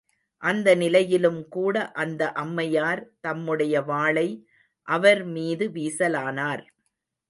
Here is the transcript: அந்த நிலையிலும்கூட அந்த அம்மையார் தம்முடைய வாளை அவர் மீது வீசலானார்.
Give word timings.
அந்த 0.43 0.75
நிலையிலும்கூட 0.75 1.75
அந்த 1.93 2.31
அம்மையார் 2.31 3.03
தம்முடைய 3.21 3.83
வாளை 3.83 4.27
அவர் 4.87 5.23
மீது 5.25 5.67
வீசலானார். 5.69 6.63